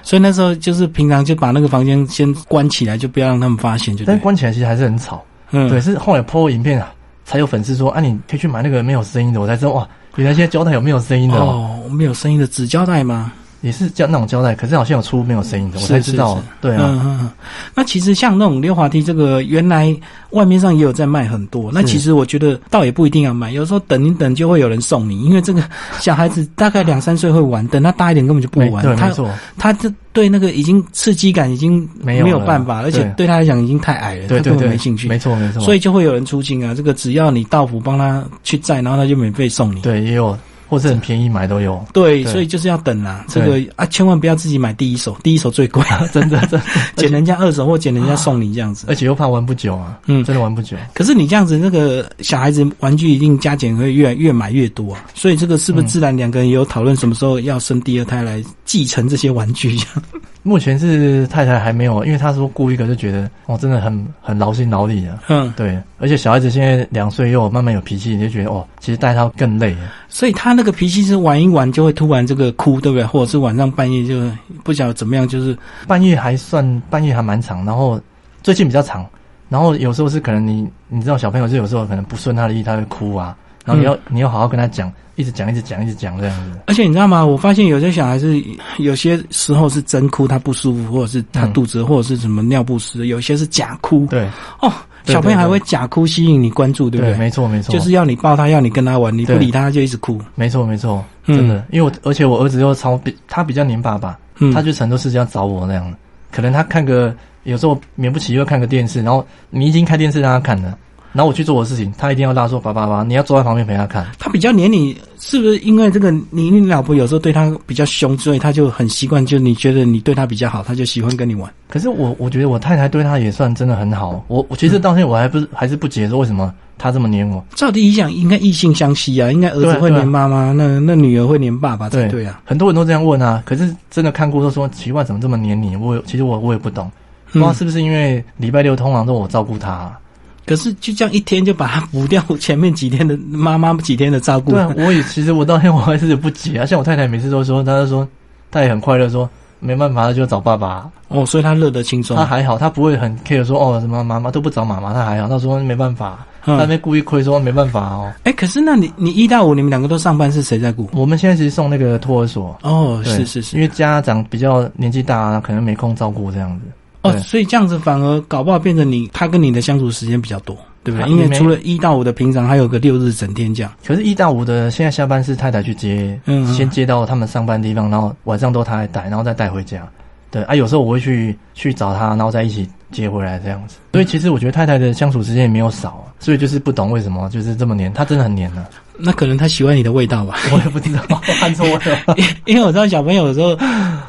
[0.02, 5.80] 所以那时候就是平常就把那个房间先关起来，就不要让他们发现，就但关起来其实还是很吵，嗯，对。
[5.80, 6.92] 是后来 PO 影片啊，
[7.24, 9.88] 才有粉丝说啊，你可以去买那个没有声音的，我才知道哇。
[10.16, 11.80] 原来现在胶带有没有声音的哦？
[11.90, 13.32] 没有声音的纸胶带吗？
[13.62, 16.40] 也是胶那种胶带，可是好像有出没有声音的，我才知道。
[16.60, 17.32] 对啊，
[17.74, 19.94] 那其实像那种溜滑梯，这个原来
[20.30, 21.70] 外面上也有在卖很多。
[21.72, 25.62] 那其实我觉得倒也不一定要买，有时候等一等就会有人送你，因为这个
[25.98, 28.84] 小孩子大概两三岁会玩，等他大一点根本就不玩。
[28.84, 29.28] 对，没错。
[29.56, 35.08] 他这对那个已经刺激感已经没有办法，而且对他来讲已经太矮了，他根本没兴趣。
[35.08, 35.60] 没错没错。
[35.60, 39.80] 所以就会有人出镜啊，这个只要你到府帮他去载，然后他就免费送你。
[39.80, 40.36] 对，也有。
[40.68, 41.84] 或者很便宜买都有。
[41.92, 43.24] 对，对所以就是要等啊。
[43.28, 46.62] 这个啊，千万不要自己买第一手， 第一手最贵，真 的真的，
[46.96, 48.86] 捡人家二手或捡人家送你这样子。
[48.88, 50.76] 而且又怕玩不久啊，嗯真的玩不久。
[50.94, 55.04] 可是你这样子，那个小孩子玩具一定加减会越越买越多啊。
[55.14, 59.76] 所以这个是不是自然两个人也有讨论什么时候要生第二胎来继承这些玩具？
[59.76, 60.02] 这样
[60.46, 65.18] 目前是太太还没有，因为她说雇一个就觉得哦，真的很很劳心劳力啊。
[65.26, 69.76] 嗯，对，而且小孩子现在两岁又慢慢有脾气，你就觉得哦，其实带他更累。
[70.08, 73.04] 所以他那个脾气是玩一玩就会突然这个哭，对不对？
[73.04, 74.30] 或者是晚上半夜就
[74.62, 78.00] 不晓得怎么样，就是半夜还算半夜还蛮长，然后
[78.44, 79.04] 最近比较长，
[79.48, 86.58] 然后有时候是可能你你知道小朋友就有时候可能不顺他的意，他会哭啊，然后你要、你要好好跟他讲，一直讲一直讲一直讲这样子。
[86.66, 87.26] 而且你知道吗？
[87.26, 88.42] 我发现有些小孩是
[88.78, 94.06] 有些时候是真哭，他不舒服，或者是他肚子，或者是什么尿不湿，有些是假哭。
[94.06, 94.26] 对
[94.60, 94.72] 哦，
[95.04, 97.16] 小朋友还会假哭吸引你关注，对不对？
[97.16, 100.20] 没错没错，就是要你抱他，要你跟他玩，你不理他他就一直哭。
[100.36, 105.96] 没错没错，嗯真的，因为我而且我儿子又超比他比较黏爸爸，嗯，他就很多事情要找我那样的，
[106.30, 107.12] 可能他看个
[107.44, 110.76] 有时候免不起又看个电视，然后你已经开电视让他看了。
[111.16, 114.06] 然后我去做我的事情，他一定要拉说爸爸爸，你要坐在旁边陪他看。
[114.18, 121.50] 他比较黏你，是不是因为这个你你老婆有时候对他比较凶，所以他就很习惯，就你觉得你对他比较好，他就喜欢跟你玩。
[121.68, 124.22] 可是我我觉得我太太对他也算真的很好。
[124.28, 127.42] 我我其实到现在我还不是还是不解说为什么他这么黏我。
[127.54, 132.42] 照理讲，应该异性相吸啊，应该儿子会黏妈妈，那那女儿会黏爸爸才对对啊。
[132.44, 133.42] 很多人都这样问啊。
[133.46, 135.76] 可是真的看过都说奇怪，怎么这么黏你？
[135.76, 136.90] 我其实我我也不懂，
[137.32, 139.98] 不知道嗯是不是因为礼拜六通常都我照顾他、啊。
[140.46, 144.52] 可是就这样一天就把他补掉前面几天的妈妈几天的照顾。
[144.52, 146.64] 对啊，我也其实我到现在我还是不急啊。
[146.64, 148.06] 像我太太每次都说，她就说
[148.50, 149.28] 她也很快乐，说
[149.58, 150.88] 没办法，她就找爸爸。
[151.08, 152.24] 哦，所以她乐得轻松她。
[152.24, 155.28] 还好，她不会很 care 说哦什么妈妈都不找妈妈，她还好。
[155.28, 158.12] 她说没办法，她那嗯，边故意亏说没办法哦。
[158.22, 160.88] 哎，可是那你你一到五你们两个都上班，是谁在顾？
[160.92, 163.62] 我们现在其实送那个托儿所，哦，是是是因。
[163.62, 166.66] 为家长比较年纪大，可能没空照顾这样子。
[167.02, 171.04] 哦，所以这样子反而搞不好变成你他跟你的相处时间比较多，对不对？
[171.04, 173.72] 啊因为除了一到五的平常，还有个六日整天这样。
[173.86, 179.88] 可是，一到五的现在下班是太太去接，嗯嗯先接到他们上班的地方，然后晚上都他来带，然后再带回家。
[180.30, 183.76] 对啊，有时候我会去去找他，然后再一起接回来这样子。
[183.92, 188.66] 所以其实我觉得太太的相处时间也没有少啊，所以就是不懂为什么就是这么黏，他真的很黏呢、
[188.98, 192.16] 那可能他喜欢你的味道吧， 我也不知道，看错了。
[192.46, 193.56] 因为我知道小朋友有时候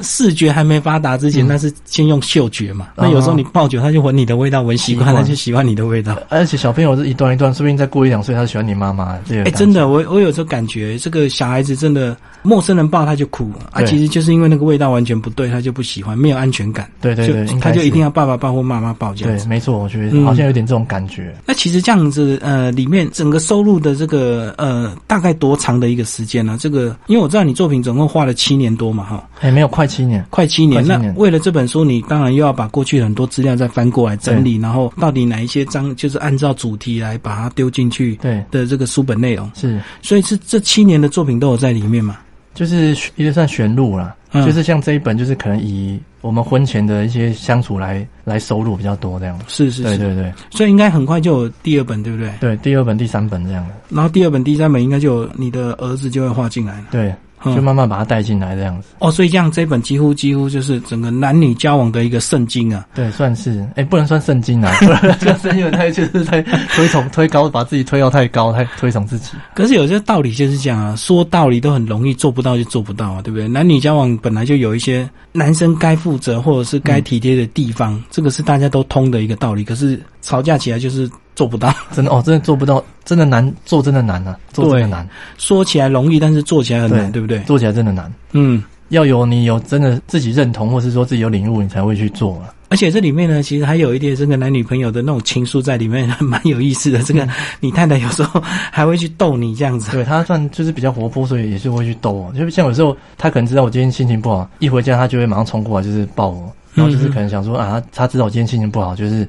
[0.01, 2.87] 视觉还没发达之前，嗯那是先用嗅觉嘛。
[2.95, 6.17] 哦那有时候你抱久，他就闻你的味道，闻习惯，习惯他就喜欢你的味道。
[6.29, 9.17] 而且小朋友是一段一段，说不定再过一两岁，他就喜欢你妈妈。
[9.27, 19.47] 这个哎、真的，我我有时候感觉这个小孩子真的，陌生人抱他就哭啊，其实就是因为那个味道完全不对，他就不喜欢，没有安全感，对对对，他就一定要爸爸抱或妈妈抱这样对，子。
[19.47, 21.33] 没错，我觉得嗯好像有点这种感觉。
[21.45, 24.76] 那其实这样子，呃，里面整个收入的这个呃，
[25.07, 30.83] 大概多长的一个时间呢、这个，因为我知道你作品总共画了七年多嘛，哈，哎，没有快七年，快七年。
[30.83, 39.49] 七年那为了这本书，你当然又要把过去很多资料再翻过来整理，然后到底哪一些章就是按照主题来把它丢进去对，的这个书本内容。
[39.55, 42.17] 是所以是这七年的作品都有在里面嘛？
[42.53, 44.15] 就是也算选录啦。
[44.31, 49.39] 嗯就是像这一本，就是可能以我们婚前的一些相处来来收入比较多这样。
[49.47, 52.31] 是是是，对对对所以应该很快就有第二本，对不对？
[52.39, 56.85] 对，第二本、第三本这样的，然后第二本、第三本应该就有你的儿子就会画进来了。
[56.91, 58.89] 对，嗯就慢慢把他带进来这样子。
[58.99, 62.85] 哦，所以这样这本几乎几乎就是整个男女交往的一个圣经啊。
[62.93, 69.31] 对，算是，哎，不能算圣经啊， 不然这圣经有太就是太推崇推高，把自己推到太高，太推崇自己。
[69.53, 73.47] 可是有些道理就是这样啊，说道理都很容易，做不到就做不到啊，对不对？
[73.47, 79.63] 男女交往本来就有一些男生该负责或者是该体贴的地方，这个是大家都通的一个道理。
[79.63, 87.39] 可是吵架起来就是做不到， 真的哦，真的做不到，真的难，做真的难啊，做真的难，说起来容易，但是做起来很难，对不对？
[87.43, 88.11] 做起来真的难。
[88.33, 88.61] 嗯。
[88.89, 92.53] 要有你有真的自己认同，或是说自己有领悟，你才会去做啊。
[92.69, 97.03] 而且这里面呢，其实还有一点这个男女朋友的那种情愫在里面，蛮有意思的。
[97.03, 97.27] 这个
[97.59, 99.91] 你太太有时候还会去逗你这样子。
[99.91, 102.31] 对她算就是比较活泼，所以也是会去逗我。
[102.31, 109.27] 就像有时候她可能知道我今天心情不好，一回家她就会马上冲过来，就是抱我，然后就是可能想说啊，他他知道我今天心情不好，就是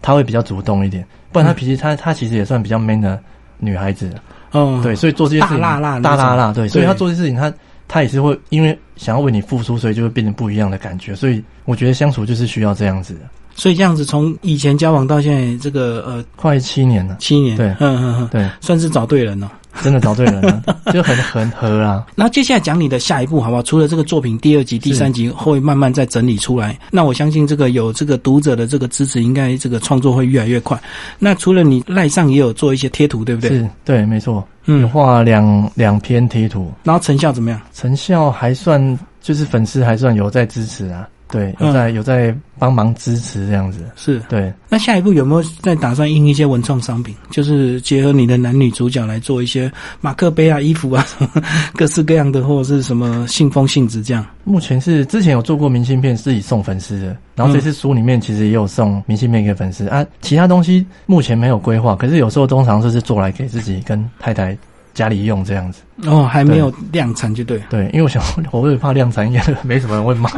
[0.00, 1.04] 她会比较主动一点。
[1.32, 3.20] 不然他脾气，他他其实也算比较 man 的
[3.58, 4.10] 女孩子，
[4.52, 6.86] 哦，对，所以做这些事情大辣辣大辣辣，对，所以对。
[6.86, 7.52] 他做这些事情，他
[7.86, 11.14] 他也是会因为想要为你付出，所以就会变成不一样的感觉。
[11.14, 13.14] 所以我觉得相处就是需要这样子。
[13.14, 13.20] 的。
[13.60, 19.52] 所以这样子从以前交往到现在，这个呃快七年了，七年，对嗯嗯嗯，对，算是找对人了。
[19.82, 20.62] 真的找对人了，
[20.94, 22.04] 就很很合啦。
[22.16, 23.62] 然后接下来讲你的下一步好不好？
[23.62, 30.80] 除了这个作品第二集、第三集会慢慢再整理出来，那我相信这个有这个读者的这个支持，应该这个创作会越来越快。
[31.18, 33.50] 那除了你赖上也有做一些贴图，对不对？
[33.50, 34.42] 是，对，没错。
[34.64, 37.60] 嗯，画两两篇贴图，然后成效怎么样？
[37.74, 41.06] 成效还算，就是粉丝还算有在支持啊。
[41.30, 44.52] 对，有在有在帮忙支持这样子，是对。
[44.68, 51.30] 那下一步有没有在打算印一些文创商品，就是结合你的男女主角来做一些马克杯啊、衣服啊什么
[51.74, 54.26] 各式各样的，或者是什么信封、信纸这样？
[54.44, 60.04] 目前是之前有做过明信片，自己送粉丝的，然后这次书里面其实也有送明信片给粉丝啊。
[60.20, 64.56] 其他东西目前没有规划，可是有时候通常就是做来给自己跟太太。
[64.94, 67.62] 家里用这样子哦，还没有量产就对。
[67.70, 70.28] 对，因为我想， 我会怕量产，应该没什么人会买，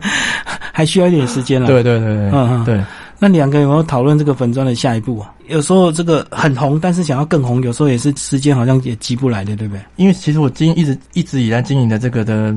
[0.72, 1.66] 还需要一点时间了。
[1.66, 2.84] 对对对对，嗯嗯，对。
[3.18, 5.32] 那两个有没有讨论这个粉砖的下一步啊？
[5.48, 9.80] 有时候这个很红，但是想要更红，有时候也是时间好像也急不来的，对不对？
[9.96, 12.54] 因为其实我经一直一直以来经营的这个的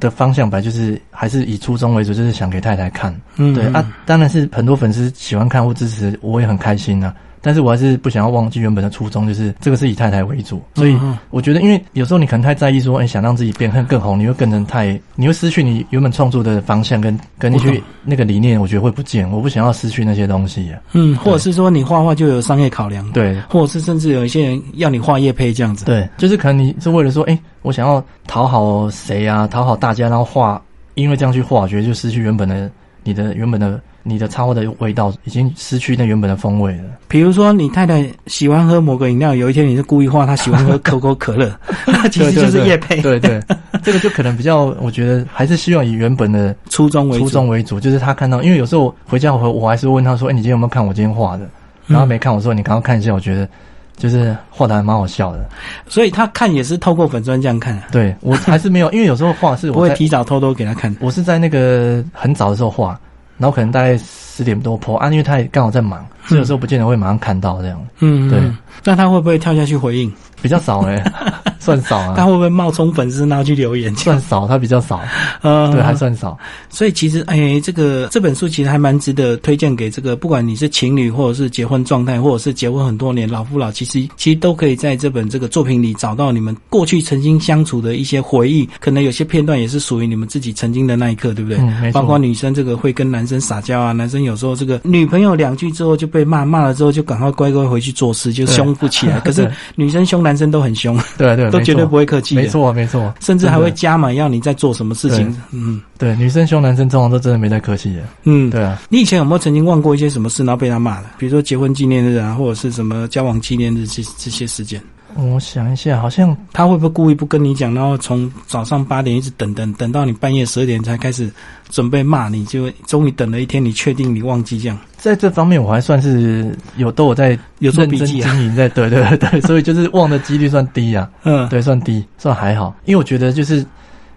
[0.00, 3.14] 的方向，本来就是还是以初衷为主，就是想给太太看。
[3.36, 7.14] 嗯，对啊，当然是很多粉丝喜欢看或支持，我也很开心啊。
[7.42, 10.98] 但是我还是不想要忘记原本的初衷，就是这个是以太太为主，所以
[11.30, 19.30] 我觉得，因为有时候你可能太在意说，哎，想让自己变更更红，你会更成太，你会失去你原本创作的方向跟跟那些那个理念，我觉得会不见。
[19.30, 20.70] 我不想要失去那些东西。
[20.92, 30.60] 嗯，或者是说你画画就有商业考量，对，或者是甚至有一些人要你画叶配这样子，对，就是可能你是为了说，哎，我想要讨好谁啊，讨好大家，然后画，
[30.94, 32.70] 因为这样去画，我觉得就失去原本的
[33.02, 33.80] 你的原本的。
[34.02, 36.84] 你的插画的味道已经失去那原本的风味了。
[37.08, 41.52] 比如说，你太太喜欢喝某个饮料，有一天你是故意画她喜欢喝 可口可乐，
[41.86, 43.00] 那 其实就是叶配。
[43.02, 43.42] 对对，
[43.82, 51.48] 这个就可能比较，我觉得还是希望以原本的初衷为初衷为主，就是他看到，因为有时候回家我我还是问他说：“哎，你今天有没有看我今天画的？”
[51.86, 53.48] 然后没看，我说：“你刚刚看一下，我觉得
[53.96, 55.44] 就是画的还蛮好笑的。”
[55.88, 57.82] 所以他看也是透过粉砖这样看。
[57.90, 60.94] 对我还是没有，因为有时候画是我会提早偷偷给他看。
[61.00, 62.98] 我是在那个很早的时候画。
[63.40, 63.98] 然后可能大概
[64.40, 67.78] 十点多破啊，因为他也刚好在忙，所以有时候不见得会马上看到这样。
[67.98, 68.40] 嗯，对。
[68.82, 70.10] 那他会不会跳下去回应？
[70.40, 71.02] 比较少哎。
[71.60, 73.94] 算少啊，他会不会冒充粉丝然后去留言？
[73.94, 74.98] 算少，他比较少，
[75.42, 76.36] 呃，对，还算少。
[76.70, 88.66] 所以其实，哎，这个这本书其实还蛮值得推荐给这个，不管你是情侣，或者是结婚状态，或者是结婚很多年老夫老，其实其实都可以在这本这个作品里找到你们过去曾经相处的一些回忆。
[88.80, 91.92] 可能有些片段也是属于你们自己曾经的那一刻，对不对？
[91.92, 99.20] 包括女生这个会跟男生撒娇啊，男生有时候这个女朋友两句之后就被骂，骂了之后就赶快乖乖回去做事，就凶不起来。
[99.24, 102.34] 可是女生凶男生都很凶，对对，都绝对不会客气。
[102.34, 105.36] 没错，没错，甚至还会加码要你在做什么事情。
[105.52, 108.02] 嗯，对，女生凶男生，通常都真的没在客气的。
[108.24, 108.80] 嗯，对啊。
[108.88, 111.12] 你以前有没有曾经忘过一些什么事，然后被他骂了？
[111.18, 114.80] 比如说结婚纪念日啊，或者是什么交往纪念日这这些时间？
[115.16, 121.30] 我想一下，好像他会不会故意不跟你讲，然后从早上八点一直等等等到你半夜十二点才开始
[121.68, 124.78] 准备骂你，就终于等了一天，你确定你忘记这样？
[124.96, 131.10] 在这方面，我还算是有都有在有做笔记经营在，对对对， 所以就是忘的几率算低啊。
[131.24, 132.74] 嗯，对，算低，算还好。
[132.84, 133.64] 因为我觉得就是，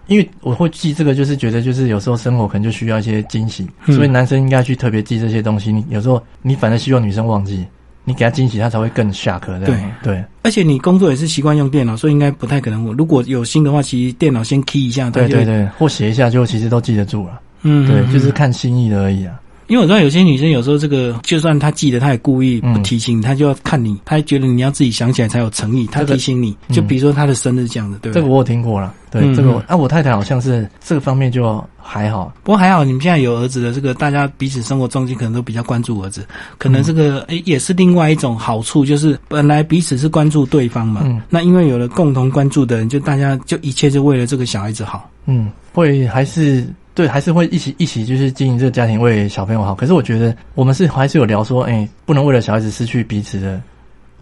[0.06, 5.72] 因为我会记这个，就是觉得就是有时候生活可能就需要一些惊喜，所以男生应该去特别记这些东西。
[5.72, 7.64] 你有时候你反正希望女生忘记，
[8.04, 9.58] 你给他惊喜，他才会更下课。
[9.60, 12.84] 对对，而且你工作也是习惯用电脑，所以应该不太可能。
[12.96, 17.40] 如果有心的话，其实电脑先 key 一下，对对对，或写一下，就其实都记得住了。
[17.62, 19.40] 嗯，对，就是看心意的而已啊。
[19.66, 26.56] 因为我知道有些女生有时候这个，就算她记得，她也故意不提醒，她就要看你，她觉得你要自己想起来才有诚意，她提醒你。
[26.70, 29.54] 就比如说她的生日这样子，对这个我有听过了，对这个。
[29.66, 36.26] 啊，我太太好像是这个方面就还好，不过还好，你们现在有儿子的这个，大家彼此生活中间可能都比较关注儿子，
[36.58, 45.08] 可能这个诶也是另外一种好处，就是本来彼此是关注对方嘛，那因为有了共同关注的人，就大家就一切就为了这个小孩子好。
[45.26, 46.66] 嗯，会还是。
[46.94, 49.74] 对，还是会一起一起就是经营这个家庭，为小朋友好。
[49.74, 53.60] 可是我觉得我们是还是有聊说，哎，不能为了小孩子失去彼此的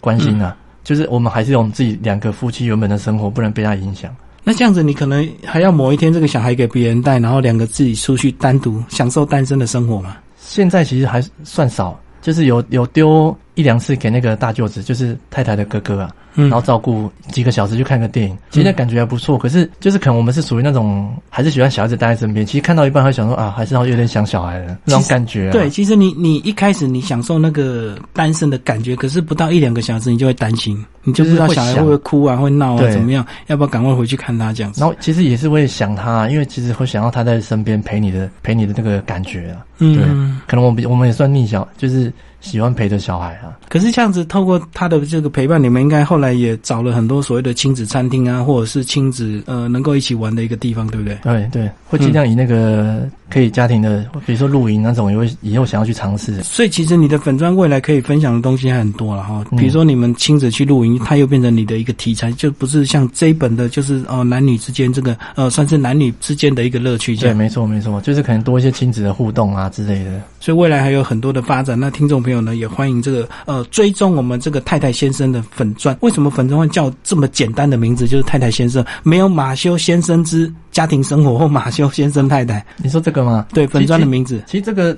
[0.00, 0.56] 关心啊。
[0.82, 4.10] 就是我们还是有我们自己两个夫妻原本的生活，不能被他影响。
[4.42, 10.16] 那这样子，你可能还要某一天这个小孩给别人带，然后两个自己出去单独享受单身的生活吗？
[10.38, 19.36] 现在其实还算少，就是有有丢一两次给那个大舅子，就是太太的哥哥啊，嗯然后照顾几个小时去看个电影，其实那感觉还不错。
[19.36, 25.52] 可是就是可能我们是属于那种还是喜欢小孩子待在身边，其实看到一半会想说啊，还是要有点想小孩的那种感觉、啊。
[25.52, 33.26] 对，其实你你一开始你享受那个单身的感觉，可是不到一两个小时，你就会担心，你就不知道小孩会不会哭啊，会闹啊，怎么样？
[33.48, 34.80] 要不要赶快回去看他这样子？
[34.80, 39.66] 然后其实也是会想他，因为其实会想要他在身边陪你的陪你的那个感觉啊。
[39.84, 42.10] 嗯对嗯，可能我们我们也算逆小，就是
[42.42, 43.56] 喜欢陪着小孩啊。
[43.70, 51.16] 可是这样子，透过他的这个陪伴，你们应该后来也找了很多所谓的亲子餐厅啊，或者是亲子呃能够一起玩的一个地方，对不对？
[51.22, 56.42] 对对，会尽量以那个可以家庭的，比如说露营那种，也会以后想要去尝试。
[56.42, 70.20] 所以其实你的粉砖未来可以分享的东西还很多了哈，嗯比如说你们亲子去露营，它又变成你的一个题材，就不是像这一本的，就是呃男女之间这个呃算是男女之间的一个乐趣对，没错没错，就是可能多一些亲子的互动啊之类的。
[70.38, 71.78] 所以未来还有很多的发展。
[71.78, 75.96] 那听众朋友呢，也欢迎这个呃追踪我们这个太太先生的粉钻。
[76.00, 78.06] 为什么粉钻会叫这么简单的名字？
[78.06, 82.64] 就是太太先生，没有马修先生之家庭生活或马修先生太太。
[82.78, 83.46] 你说这个吗？
[83.54, 84.42] 对，粉砖的名字。
[84.46, 84.96] 其实这个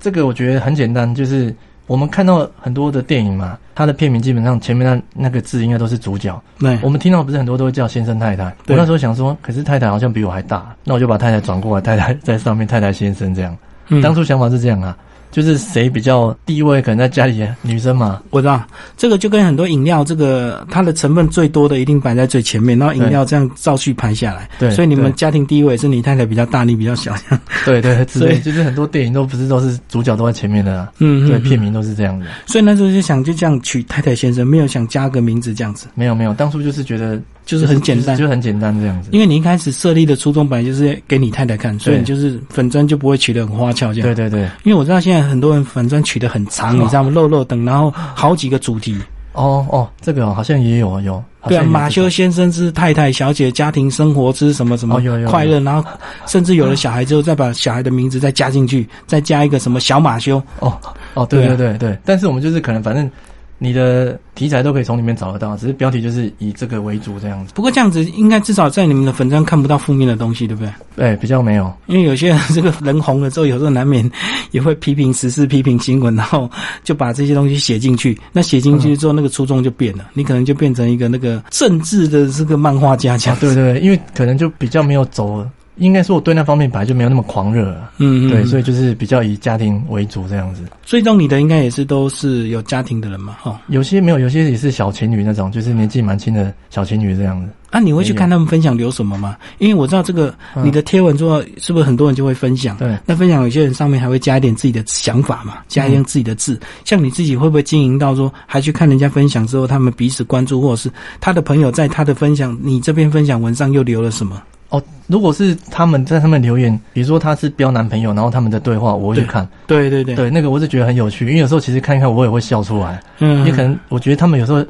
[0.00, 1.54] 这个我觉得很简单，就是
[1.86, 6.42] 我们看到很多的电影嘛，它的片名基本上前面那那个字应该都是主角。
[6.58, 8.44] 对我们听到不是很多都会叫先生太太。
[8.44, 13.54] 我对那时候想说，可是太太好像比我还大，那我就把太太转过来，太太在上面，太太先生这样。
[13.88, 14.96] 嗯当初想法是这样啊，
[15.36, 18.64] 就是谁比较地位可能在家里女生嘛，我知道
[18.96, 24.48] 这个就跟很多饮料，这个它的成分最多的一定摆在最前面，然后饮料这样照序排下来。
[24.58, 27.14] 对所以你们家庭地位是你太太比较大，你比较小。
[27.66, 32.24] 对对 所以，就是很多电影都不是都是主角都在前面的啊，嗯对，片名都是这样的。
[32.46, 38.24] 所以那时候就想就这样取太太先生，没有想加个名字这样子，没有没有，当初就是觉得就是很简单就。
[38.24, 39.08] 是很简单这样子。
[39.12, 44.14] 因为你一开始设立的初衷本来就是给你太太看，所以你就是粉砖就不会取得很花俏这样。
[44.14, 47.10] 对对对，因为我知道现在很多人粉砖取得很长，哦你知道吗？
[47.10, 48.98] 漏漏等，然后好几个主题。
[49.32, 55.86] 哦哦，这个哦好像也有有，对啊，马修先生之太太小姐家庭生活之什么什么快乐，然后
[56.24, 60.42] 甚至有了小孩之后，再把小孩的名字再加进去，再加一个什么小马修。
[60.60, 60.72] 哦
[61.12, 63.10] 哦，对对对对，但是我们就是可能反正
[63.58, 67.52] 你的题材都可以从里面找得到，只是标题就是以这个为主这样子。
[67.54, 70.72] 不过这样子应该至少在你们的粉砖看不到负面的东西，对不对？
[70.94, 71.72] 对，比较没有。
[71.86, 74.08] 因为有些人这个人红了之后，有时候难免
[74.50, 76.50] 也会批评时事、批评新闻，然后
[76.84, 78.18] 就把这些东西写进去。
[78.32, 83.36] 那写进去之后，那个初衷就变了，你可能就变成一个那个政治的这个漫画家这样，。
[83.36, 85.46] 啊对对，对因为可能就比较没有走，
[85.76, 87.90] 应该说我对那方面本来就没有那么狂热啊。
[87.98, 90.62] 嗯，嗯对，所以以就是比较以家庭为主这样子。
[90.84, 93.60] 追踪你的应该也是都是有家庭的人嘛，哈。
[93.68, 97.50] 有些没有，有些也是小情侣那种，就是年纪蛮轻的小情侣这样子。
[97.70, 99.36] 啊，你会去看他们分享留什么吗？
[99.58, 102.76] 因为我知道这个嗯你的贴文之后，是不是很多人就会分享？
[102.76, 106.58] 对，那分享有些人上面还会加一点自己的想法嘛，加一点自己的字。
[106.84, 114.40] 像你自己会不会经营到说，还去看人家分享之后，他们彼此关注，或者是他的朋友在他的分享，你这边分享文上又留了什么？
[114.68, 119.46] 哦，如果是他们在上面留言，比如说他是标男朋友，然后他们的对话，我会去看。
[119.66, 123.00] 对对对，对，那个我是觉得很有趣，因为有时候其实看一看我也会笑出来。
[123.20, 124.64] 嗯，也可能我觉得他们有时候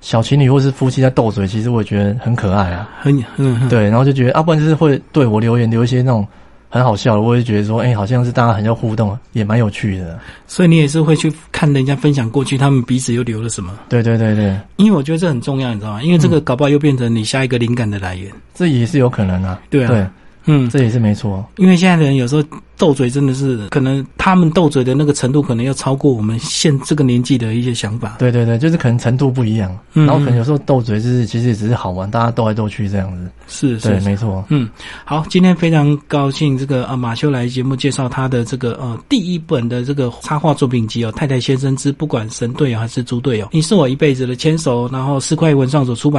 [0.00, 2.88] 小情侣或是夫妻在斗嘴，其实我也觉得很可爱啊。
[3.00, 6.26] 很嗯嗯，对，然后就觉得，啊，不然就是会对我留言留一些那种
[6.72, 10.18] 很好笑的，我也觉得说，哎、好像是大家很要互动，也蛮有趣的。
[10.46, 13.78] 所以你也是会去看人家分享过去，他们彼此又留了什么？
[13.90, 16.02] 对对对对，因为我觉得这很重要，你知道吗？
[16.02, 18.32] 因为这个搞不好又变成你下一个灵感的来源。
[18.54, 19.60] 这也是有可能啊。
[19.68, 20.06] 对啊对，
[20.44, 21.44] 嗯，这也是没错。
[21.56, 22.42] 因为现在的人有时候
[22.76, 28.16] 斗嘴真的是，可能他们斗嘴的那个程度，可能要超过我们现这个年纪的一些想法。
[28.18, 33.30] 对对对，就是可能程度不一样，嗯然后可能有时候斗嘴就是其实也只是好玩，大家斗来斗去这样子。
[33.46, 34.00] 是是是。
[34.00, 34.44] 没错。
[34.48, 34.68] 嗯，
[35.04, 46.10] 好，今天非常高兴，这个呃马修来节目介绍他的这个呃第一本的这个插画作品集哦，《太太先生之不管神队友还是猪队友》，你是我一辈子的牵手，然后四块文创所出版。